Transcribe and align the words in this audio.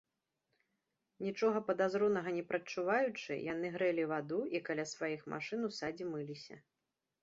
Нічога 1.25 1.61
падазронага 1.67 2.29
не 2.39 2.43
прадчуваючы, 2.53 3.31
яны 3.53 3.73
грэлі 3.79 4.09
ваду 4.15 4.43
і 4.57 4.67
каля 4.69 4.91
сваіх 4.97 5.31
машын 5.35 5.59
у 5.73 5.75
садзе 5.83 6.05
мыліся. 6.15 6.55